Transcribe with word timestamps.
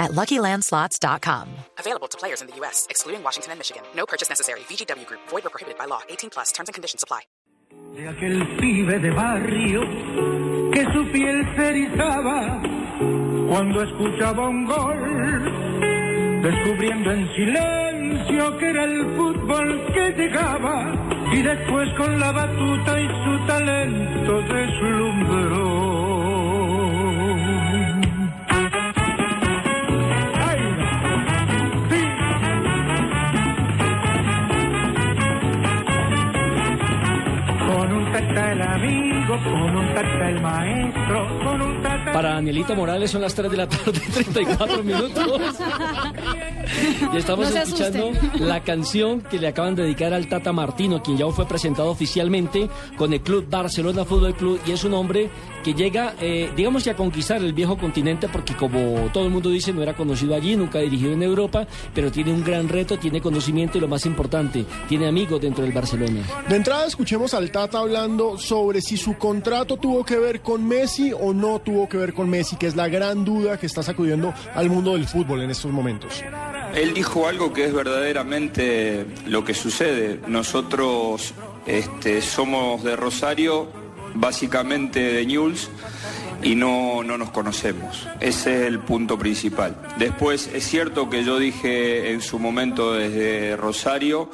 at 0.00 0.10
LuckyLandSlots.com. 0.12 1.48
Available 1.78 2.08
to 2.08 2.18
players 2.18 2.40
in 2.40 2.48
the 2.48 2.56
U.S., 2.56 2.86
excluding 2.90 3.22
Washington 3.22 3.52
and 3.52 3.60
Michigan. 3.60 3.82
No 3.94 4.06
purchase 4.06 4.28
necessary. 4.28 4.60
VGW 4.60 5.06
Group. 5.06 5.20
Void 5.28 5.46
or 5.46 5.50
prohibited 5.50 5.78
by 5.78 5.84
law. 5.84 6.00
18 6.08 6.30
plus. 6.30 6.50
Terms 6.50 6.68
and 6.68 6.74
conditions 6.74 7.04
apply. 7.04 7.20
De 7.94 8.08
aquel 8.08 8.56
pibe 8.56 8.98
de 8.98 9.10
barrio 9.10 9.80
que 10.72 10.84
su 10.92 11.12
piel 11.12 11.44
se 11.54 11.68
erizaba 11.68 12.60
cuando 13.48 13.82
escuchaba 13.82 14.48
un 14.48 14.64
gol, 14.64 16.42
descubriendo 16.42 17.12
en 17.12 17.28
silencio 17.34 18.58
que 18.58 18.70
era 18.70 18.84
el 18.84 19.16
fútbol 19.16 19.92
que 19.92 20.10
llegaba 20.12 20.92
y 21.32 21.42
después 21.42 21.88
con 21.94 22.20
la 22.20 22.32
batuta 22.32 23.00
y 23.00 23.06
su 23.06 23.46
talento 23.46 24.42
deslumbró. 24.42 26.09
El 38.60 38.68
amigo, 38.68 39.36
con 39.44 39.76
un 39.76 39.94
tata 39.94 40.28
el 40.28 40.40
maestro, 40.40 41.28
con 41.44 41.62
un 41.62 41.82
tata... 41.82 42.12
Para 42.12 42.30
Danielito 42.34 42.74
Morales 42.74 43.10
son 43.10 43.22
las 43.22 43.34
3 43.34 43.50
de 43.50 43.56
la 43.56 43.68
tarde, 43.68 44.00
34 44.14 44.82
minutos. 44.82 45.40
Y 47.12 47.16
estamos 47.16 47.52
No 47.52 47.60
escuchando 47.60 48.10
asusten. 48.10 48.48
la 48.48 48.60
canción 48.62 49.20
que 49.22 49.38
le 49.38 49.48
acaban 49.48 49.74
de 49.74 49.82
dedicar 49.84 50.12
al 50.12 50.28
Tata 50.28 50.52
Martino, 50.52 51.02
quien 51.02 51.16
ya 51.16 51.26
fue 51.28 51.46
presentado 51.46 51.90
oficialmente 51.90 52.68
con 52.96 53.12
el 53.12 53.20
Club 53.20 53.46
Barcelona 53.48 54.04
Fútbol 54.04 54.34
Club. 54.34 54.60
Y 54.66 54.72
es 54.72 54.84
un 54.84 54.94
hombre 54.94 55.30
que 55.62 55.74
llega, 55.74 56.14
eh, 56.20 56.50
digamos 56.56 56.84
que 56.84 56.90
a 56.90 56.96
conquistar 56.96 57.42
el 57.42 57.52
viejo 57.52 57.76
continente, 57.76 58.28
porque 58.28 58.54
como 58.54 59.10
todo 59.12 59.24
el 59.24 59.30
mundo 59.30 59.50
dice, 59.50 59.72
no 59.72 59.82
era 59.82 59.94
conocido 59.94 60.34
allí, 60.34 60.56
nunca 60.56 60.78
dirigido 60.78 61.12
en 61.12 61.22
Europa, 61.22 61.66
pero 61.94 62.10
tiene 62.10 62.32
un 62.32 62.44
gran 62.44 62.68
reto, 62.68 62.98
tiene 62.98 63.20
conocimiento 63.20 63.78
y 63.78 63.80
lo 63.80 63.88
más 63.88 64.06
importante, 64.06 64.64
tiene 64.88 65.06
amigos 65.06 65.40
dentro 65.40 65.64
del 65.64 65.72
Barcelona. 65.72 66.22
De 66.48 66.56
entrada 66.56 66.86
escuchemos 66.86 67.34
al 67.34 67.50
Tata 67.50 67.78
hablando 67.78 68.38
sobre 68.38 68.80
si 68.80 68.96
su 68.96 69.16
contrato 69.16 69.76
tuvo 69.76 70.04
que 70.04 70.18
ver 70.18 70.40
con 70.40 70.66
Messi 70.66 71.12
o 71.12 71.32
no 71.32 71.60
tuvo 71.60 71.88
que 71.88 71.96
ver 71.96 72.14
con 72.14 72.28
Messi, 72.28 72.56
que 72.56 72.66
es 72.66 72.76
la 72.76 72.88
gran 72.88 73.24
duda 73.24 73.58
que 73.58 73.66
está 73.66 73.82
sacudiendo 73.82 74.32
al 74.54 74.68
mundo 74.70 74.94
del 74.94 75.06
fútbol 75.06 75.42
en 75.42 75.50
estos 75.50 75.70
momentos. 75.72 76.22
Él 76.74 76.94
dijo 76.94 77.26
algo 77.26 77.52
que 77.52 77.64
es 77.64 77.72
verdaderamente 77.72 79.04
lo 79.26 79.44
que 79.44 79.54
sucede. 79.54 80.20
Nosotros 80.28 81.34
este, 81.66 82.22
somos 82.22 82.82
de 82.84 82.96
Rosario, 82.96 83.68
básicamente 84.14 85.00
de 85.00 85.26
Newell's, 85.26 85.70
y 86.42 86.54
no, 86.54 87.02
no 87.02 87.18
nos 87.18 87.30
conocemos. 87.30 88.08
Ese 88.20 88.60
es 88.60 88.66
el 88.66 88.80
punto 88.80 89.18
principal. 89.18 89.76
Después, 89.98 90.48
es 90.52 90.64
cierto 90.64 91.10
que 91.10 91.24
yo 91.24 91.38
dije 91.38 92.12
en 92.12 92.22
su 92.22 92.38
momento 92.38 92.94
desde 92.94 93.56
Rosario, 93.56 94.30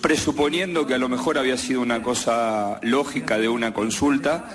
presuponiendo 0.00 0.86
que 0.86 0.94
a 0.94 0.98
lo 0.98 1.08
mejor 1.08 1.38
había 1.38 1.56
sido 1.56 1.80
una 1.80 2.02
cosa 2.02 2.78
lógica 2.82 3.38
de 3.38 3.48
una 3.48 3.72
consulta, 3.72 4.50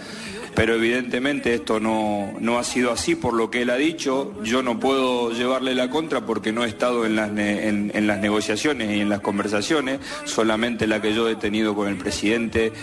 pero 0.56 0.76
evidentemente 0.76 1.54
esto 1.54 1.80
no, 1.80 2.34
no 2.40 2.60
ha 2.60 2.64
sido 2.64 2.92
así 2.92 3.16
por 3.16 3.34
lo 3.34 3.50
que 3.50 3.62
él 3.62 3.70
ha 3.70 3.78
dicho. 3.78 4.34
Yo 4.44 4.62
no 4.62 4.80
puedo 4.80 5.32
llevarle 5.32 5.76
la 5.76 5.90
contra 5.90 6.26
porque 6.26 6.52
no 6.52 6.66
he 6.66 6.68
estado 6.68 7.06
en 7.06 7.16
las, 7.16 7.30
en, 7.38 8.08
las 8.08 8.20
negociaciones 8.20 8.96
y 8.96 9.02
en 9.02 9.10
las 9.10 9.22
conversaciones, 9.22 10.00
solamente 10.26 10.88
la 10.88 11.02
que 11.02 11.14
yo 11.14 11.30
he 11.30 11.36
tenido 11.36 11.76
con 11.76 11.88
el 11.88 11.96
presidente 11.96 12.74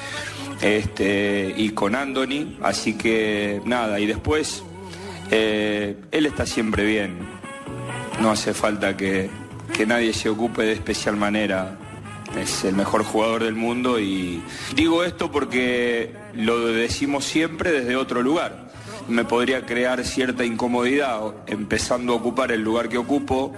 este, 0.63 1.55
y 1.57 1.71
con 1.71 1.95
Anthony. 1.95 2.57
Así 2.63 2.95
que 2.95 3.61
nada, 3.65 4.01
y 4.01 4.07
después 4.07 4.63
eh, 5.31 5.97
él 6.11 6.27
está 6.27 6.47
siempre 6.47 6.85
bien. 6.85 7.19
No 8.21 8.31
hace 8.31 8.55
falta 8.55 8.97
que, 8.97 9.29
que 9.75 9.87
nadie 9.87 10.13
se 10.15 10.31
ocupe 10.31 10.63
de 10.63 10.73
especial 10.73 11.17
manera. 11.17 11.79
Es 12.41 12.65
el 12.65 12.75
mejor 12.75 13.05
jugador 13.05 13.45
del 13.45 13.55
mundo 13.55 13.99
y 13.99 14.43
digo 14.75 15.03
esto 15.03 15.31
porque 15.31 16.13
lo 16.35 16.67
decimos 16.69 17.25
siempre 17.25 17.73
desde 17.73 17.97
otro 17.97 18.23
lugar. 18.23 18.69
Me 19.09 19.25
podría 19.25 19.65
crear 19.65 20.05
cierta 20.05 20.45
incomodidad 20.45 21.21
empezando 21.47 22.13
a 22.13 22.17
ocupar 22.17 22.53
el 22.53 22.61
lugar 22.63 22.89
que 22.89 22.99
ocupo, 22.99 23.55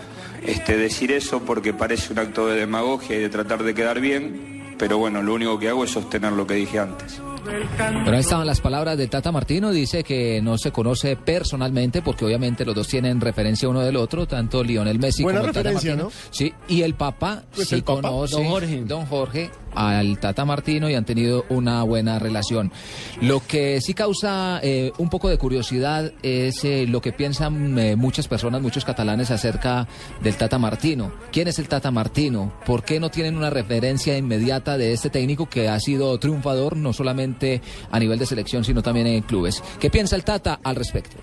este, 0.47 0.77
decir 0.77 1.11
eso 1.13 1.41
porque 1.45 1.73
parece 1.75 2.13
un 2.13 2.21
acto 2.21 2.47
de 2.47 2.61
demagogia 2.61 3.17
y 3.17 3.21
de 3.21 3.29
tratar 3.29 3.63
de 3.65 3.75
quedar 3.75 4.01
bien, 4.01 4.75
pero 4.79 4.99
bueno, 4.99 5.23
lo 5.23 5.35
único 5.35 5.59
que 5.59 5.69
hago 5.69 5.85
es 5.85 5.91
sostener 5.91 6.33
lo 6.33 6.47
que 6.47 6.55
dije 6.55 6.79
antes. 6.79 7.21
Pero 7.43 8.13
ahí 8.13 8.21
estaban 8.21 8.47
las 8.47 8.61
palabras 8.61 8.99
de 8.99 9.09
Tata 9.09 9.33
Martino, 9.33 9.71
dice 9.71 10.05
que 10.05 10.41
no 10.43 10.59
se 10.59 10.71
conoce 10.73 11.17
personalmente 11.17 12.03
porque 12.03 12.27
obviamente 12.27 12.67
los 12.67 12.75
dos 12.75 12.87
tienen 12.87 13.19
referencia 13.19 13.67
uno 13.69 13.81
del 13.81 13.97
otro, 13.97 14.27
tanto 14.27 14.63
Lionel 14.63 14.99
Messi 14.99 15.23
Buena 15.23 15.41
como 15.41 15.49
el 15.49 15.55
Tata 15.55 15.71
referencia, 15.71 15.97
Martino. 15.97 16.11
¿no? 16.15 16.31
Sí, 16.31 16.53
y 16.69 16.83
el 16.83 16.95
Papa 16.95 17.43
Pues 17.55 17.69
sí 17.69 17.77
el 17.77 17.85
conoce 17.85 18.37
Don 18.37 18.45
Jorge. 18.45 18.83
don 18.85 19.07
Jorge 19.07 19.51
al 19.75 20.19
Tata 20.19 20.45
Martino 20.45 20.89
y 20.89 20.95
han 20.95 21.05
tenido 21.05 21.45
una 21.49 21.83
buena 21.83 22.19
relación. 22.19 22.73
Lo 23.21 23.41
que 23.47 23.81
sí 23.81 23.95
causa 23.95 24.61
eh, 24.63 24.93
un 24.99 25.09
poco 25.09 25.29
de 25.29 25.39
curiosidad 25.39 26.13
es 26.23 26.65
eh, 26.65 26.87
lo 26.87 27.01
que 27.01 27.13
piensan 27.13 27.79
eh, 27.79 27.97
muchas 27.97 28.29
personas, 28.29 28.63
muchos 28.63 28.85
catalanes 28.85 29.31
acerca 29.31 29.87
del 30.23 30.37
Tata 30.37 30.59
Martino. 30.59 31.13
¿Quién 31.33 31.49
es 31.49 31.59
el 31.59 31.69
Tata 31.69 31.91
Martino? 31.91 32.53
¿Por 32.67 32.85
qué 32.85 33.01
no 33.01 33.11
tienen 33.11 33.37
una 33.37 33.51
referencia 33.51 34.17
inmediata 34.17 34.79
de 34.79 34.93
este 34.93 35.11
técnico 35.11 35.49
que 35.49 35.69
ha 35.69 35.79
sido 35.81 36.19
triunfador 36.19 36.77
no 36.77 36.93
solamente 36.93 37.61
a 37.91 37.99
nivel 37.99 38.19
de 38.19 38.27
selección, 38.27 38.65
sino 38.65 38.83
también 38.83 39.07
en 39.07 39.23
clubes? 39.23 39.63
¿Qué 39.79 39.91
piensa 39.91 40.17
el 40.17 40.25
Tata 40.25 40.61
al 40.63 40.77
respecto? 40.77 41.17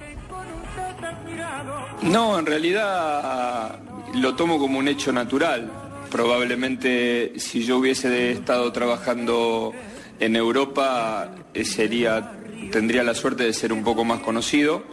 No, 2.03 2.37
en 2.37 2.45
realidad 2.45 3.79
lo 4.15 4.35
tomo 4.35 4.59
como 4.59 4.79
un 4.79 4.87
hecho 4.87 5.11
natural. 5.11 5.86
Probablemente 6.12 7.34
si 7.38 7.63
yo 7.63 7.78
hubiese 7.78 8.31
estado 8.31 8.72
trabajando 8.72 9.73
en 10.19 10.35
Europa 10.35 11.29
eh, 11.53 11.66
sería 11.66 12.31
tendría 12.72 13.03
la 13.03 13.13
suerte 13.13 13.44
de 13.44 13.53
ser 13.53 13.73
un 13.73 13.84
poco 13.84 14.03
más 14.03 14.19
conocido. 14.22 14.84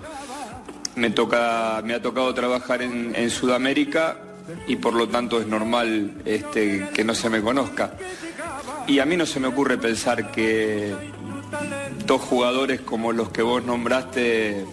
Me 0.97 1.11
toca 1.11 1.83
me 1.85 1.95
ha 1.95 2.03
tocado 2.03 2.33
trabajar 2.35 2.83
en, 2.83 3.31
Sudamérica 3.31 4.19
y 4.67 4.77
por 4.77 4.95
lo 4.95 5.09
tanto 5.09 5.41
es 5.41 5.47
normal 5.47 6.13
este, 6.25 6.89
que 6.95 7.05
no 7.05 7.15
se 7.15 7.31
me 7.31 7.41
conozca. 7.41 7.95
Y 8.87 8.99
a 8.99 9.07
mí 9.07 9.17
no 9.17 9.27
se 9.27 9.41
me 9.41 9.49
ocurre 9.49 9.79
pensar 9.79 10.31
que 10.31 10.95
dos 12.07 12.21
jugadores 12.21 12.81
como 12.81 13.13
los 13.13 13.31
que 13.31 13.43
vos 13.43 13.65
nombraste 13.65 14.65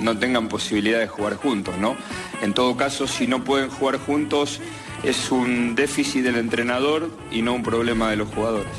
no 0.00 0.18
tengan 0.18 0.48
posibilidad 0.48 0.98
de 0.98 1.08
jugar 1.08 1.34
juntos, 1.34 1.76
¿no? 1.78 1.96
En 2.42 2.54
todo 2.54 2.76
caso, 2.76 3.06
si 3.06 3.26
no 3.26 3.44
pueden 3.44 3.70
jugar 3.70 3.98
juntos, 3.98 4.60
es 5.02 5.30
un 5.30 5.74
déficit 5.74 6.22
del 6.22 6.36
entrenador 6.36 7.10
y 7.30 7.42
no 7.42 7.54
un 7.54 7.62
problema 7.62 8.10
de 8.10 8.16
los 8.16 8.28
jugadores. 8.28 8.72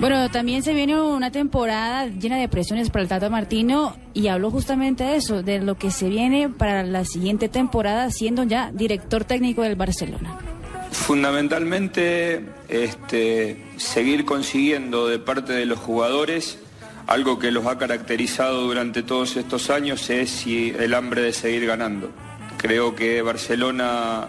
Bueno, 0.00 0.30
también 0.30 0.62
se 0.62 0.74
viene 0.74 1.00
una 1.00 1.30
temporada 1.30 2.06
llena 2.06 2.36
de 2.36 2.48
presiones 2.48 2.90
para 2.90 3.02
el 3.02 3.08
Tata 3.08 3.30
Martino 3.30 3.96
y 4.14 4.28
habló 4.28 4.50
justamente 4.50 5.04
de 5.04 5.16
eso, 5.16 5.42
de 5.42 5.60
lo 5.60 5.76
que 5.76 5.90
se 5.90 6.08
viene 6.08 6.48
para 6.48 6.82
la 6.82 7.04
siguiente 7.04 7.48
temporada 7.48 8.10
siendo 8.10 8.42
ya 8.42 8.72
director 8.72 9.24
técnico 9.24 9.62
del 9.62 9.76
Barcelona. 9.76 10.38
Fundamentalmente, 10.90 12.44
este, 12.68 13.64
seguir 13.76 14.24
consiguiendo 14.24 15.06
de 15.06 15.18
parte 15.18 15.52
de 15.52 15.66
los 15.66 15.78
jugadores 15.78 16.58
algo 17.06 17.38
que 17.38 17.50
los 17.50 17.66
ha 17.66 17.78
caracterizado 17.78 18.62
durante 18.62 19.02
todos 19.02 19.36
estos 19.36 19.70
años 19.70 20.08
es 20.10 20.46
el 20.46 20.94
hambre 20.94 21.22
de 21.22 21.32
seguir 21.32 21.66
ganando. 21.66 22.10
Creo 22.58 22.94
que 22.94 23.22
Barcelona 23.22 24.28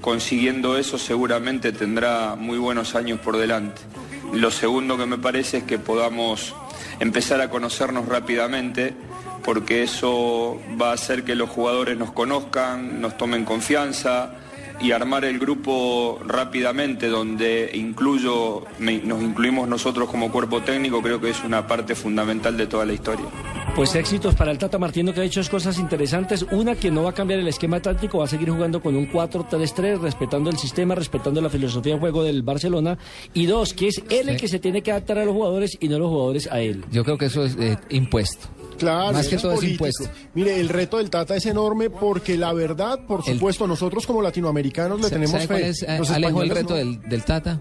consiguiendo 0.00 0.76
eso 0.76 0.98
seguramente 0.98 1.72
tendrá 1.72 2.34
muy 2.34 2.58
buenos 2.58 2.94
años 2.94 3.20
por 3.20 3.36
delante. 3.36 3.80
Lo 4.32 4.50
segundo 4.50 4.98
que 4.98 5.06
me 5.06 5.18
parece 5.18 5.58
es 5.58 5.64
que 5.64 5.78
podamos 5.78 6.54
empezar 7.00 7.40
a 7.40 7.50
conocernos 7.50 8.06
rápidamente 8.08 8.94
porque 9.44 9.82
eso 9.82 10.60
va 10.80 10.90
a 10.90 10.94
hacer 10.94 11.24
que 11.24 11.34
los 11.34 11.50
jugadores 11.50 11.96
nos 11.98 12.12
conozcan, 12.12 13.00
nos 13.00 13.16
tomen 13.16 13.44
confianza 13.44 14.34
y 14.82 14.92
armar 14.92 15.24
el 15.24 15.38
grupo 15.38 16.18
rápidamente 16.26 17.08
donde 17.08 17.70
incluyo, 17.74 18.64
me- 18.78 18.98
nos 19.00 19.22
incluimos 19.22 19.68
nosotros 19.68 20.08
como 20.10 20.30
cuerpo 20.32 20.60
técnico 20.62 21.00
creo 21.02 21.20
que 21.20 21.30
es 21.30 21.42
una 21.44 21.66
parte 21.66 21.94
fundamental 21.94 22.56
de 22.56 22.66
toda 22.66 22.84
la 22.84 22.92
historia. 22.92 23.24
Pues 23.76 23.94
éxitos 23.94 24.34
para 24.34 24.50
el 24.50 24.58
Tata 24.58 24.78
Martino 24.78 25.14
que 25.14 25.20
ha 25.20 25.24
hecho 25.24 25.40
cosas 25.50 25.78
interesantes. 25.78 26.44
Una 26.50 26.74
que 26.74 26.90
no 26.90 27.04
va 27.04 27.10
a 27.10 27.14
cambiar 27.14 27.40
el 27.40 27.48
esquema 27.48 27.80
táctico, 27.80 28.18
va 28.18 28.24
a 28.24 28.28
seguir 28.28 28.50
jugando 28.50 28.82
con 28.82 28.94
un 28.96 29.10
4-3-3, 29.10 29.98
respetando 30.00 30.50
el 30.50 30.58
sistema, 30.58 30.94
respetando 30.94 31.40
la 31.40 31.48
filosofía 31.48 31.94
de 31.94 32.00
juego 32.00 32.22
del 32.22 32.42
Barcelona. 32.42 32.98
Y 33.32 33.46
dos, 33.46 33.72
que 33.72 33.88
es 33.88 34.02
él 34.10 34.28
el 34.28 34.36
que 34.36 34.48
se 34.48 34.58
tiene 34.58 34.82
que 34.82 34.90
adaptar 34.90 35.18
a 35.18 35.24
los 35.24 35.32
jugadores 35.34 35.78
y 35.80 35.88
no 35.88 35.98
los 35.98 36.08
jugadores 36.10 36.48
a 36.52 36.60
él. 36.60 36.84
Yo 36.92 37.02
creo 37.02 37.16
que 37.16 37.26
eso 37.26 37.44
es 37.46 37.56
eh, 37.58 37.78
impuesto. 37.88 38.48
Claro, 38.82 39.12
Más 39.12 39.28
que 39.28 39.36
todo 39.38 39.52
es 39.54 39.62
impuesto. 39.64 40.04
Mire, 40.34 40.58
el 40.60 40.68
reto 40.68 40.98
del 40.98 41.08
Tata 41.10 41.36
es 41.36 41.46
enorme 41.46 41.88
porque 41.90 42.36
la 42.36 42.52
verdad, 42.52 42.98
por 43.06 43.22
El- 43.26 43.34
supuesto, 43.34 43.66
nosotros 43.66 44.06
como 44.06 44.20
latinoamericanos 44.22 44.98
le 44.98 45.04
¿Sabe 45.08 45.14
tenemos 45.20 45.40
fe. 45.42 45.46
cuál 45.46 45.62
es, 45.62 45.82
eh, 45.82 45.98
Los 45.98 46.10
Alejo, 46.10 46.42
el 46.42 46.50
reto 46.50 46.70
no. 46.70 46.76
del, 46.76 47.00
del 47.08 47.24
Tata? 47.24 47.58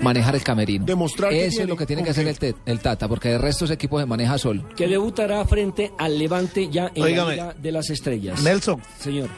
Manejar 0.00 0.34
el 0.34 0.42
camerino. 0.42 0.84
Demostrar 0.84 1.32
Eso 1.32 1.48
tiene 1.50 1.62
es 1.64 1.68
lo 1.68 1.76
que 1.76 1.86
tiene 1.86 2.02
que 2.02 2.10
hacer 2.10 2.26
el, 2.26 2.38
te- 2.38 2.54
el 2.66 2.80
Tata, 2.80 3.08
porque 3.08 3.28
de 3.28 3.38
resto 3.38 3.64
ese 3.66 3.74
equipo 3.74 4.00
se 4.00 4.06
maneja 4.06 4.36
solo. 4.38 4.64
Que 4.76 4.88
debutará 4.88 5.44
frente 5.44 5.92
al 5.98 6.18
Levante 6.18 6.68
ya 6.70 6.90
en 6.94 7.02
la 7.16 7.30
Liga 7.30 7.54
de 7.60 7.72
las 7.72 7.90
Estrellas. 7.90 8.42
Nelson, 8.42 8.80
Señor. 8.98 9.28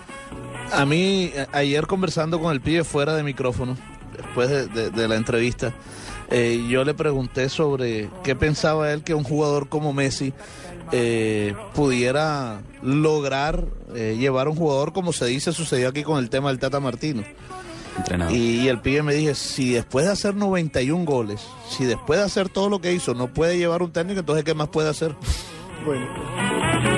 a 0.73 0.87
mí 0.87 1.31
a- 1.53 1.59
ayer 1.59 1.87
conversando 1.87 2.41
con 2.41 2.53
el 2.53 2.61
pibe 2.61 2.85
fuera 2.85 3.15
de 3.15 3.23
micrófono, 3.23 3.77
después 4.17 4.49
de, 4.49 4.67
de- 4.69 4.91
de 4.91 5.09
la 5.09 5.17
entrevista, 5.17 5.75
eh, 6.31 6.65
yo 6.69 6.85
le 6.85 6.95
pregunté 6.95 7.49
sobre 7.49 8.09
qué 8.23 8.35
pensaba 8.35 8.93
él 8.93 9.03
que 9.03 9.15
un 9.15 9.25
jugador 9.25 9.69
como 9.69 9.93
Messi 9.93 10.33
eh, 10.93 11.55
pudiera 11.75 12.61
lograr 12.83 13.65
eh, 13.95 14.17
llevar 14.19 14.47
a 14.47 14.51
un 14.51 14.57
jugador 14.57 14.93
como 14.93 15.13
se 15.13 15.27
dice 15.27 15.53
sucedió 15.53 15.89
aquí 15.89 16.03
con 16.03 16.19
el 16.19 16.31
tema 16.31 16.49
del 16.49 16.59
Tata 16.59 16.81
Martino. 16.81 17.23
Y, 18.29 18.67
el 18.67 18.81
pibe 18.81 19.03
me 19.03 19.15
dije, 19.15 19.37
si 19.37 19.71
después 19.71 20.05
de 20.05 20.11
hacer 20.11 20.35
91 20.35 21.05
goles, 21.05 21.41
si 21.71 21.85
después 21.85 22.19
de 22.19 22.25
hacer 22.25 22.49
todo 22.49 22.69
lo 22.69 22.81
que 22.81 22.93
hizo 22.93 23.15
no 23.15 23.29
puede 23.29 23.57
llevar 23.57 23.83
un 23.83 23.93
técnico, 23.93 24.21
entonces 24.21 24.45
¿qué 24.45 24.53
más 24.53 24.69
puede 24.69 24.89
hacer? 24.89 25.15
Bueno. 25.87 26.94